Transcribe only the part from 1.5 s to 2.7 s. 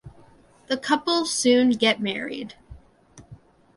get married.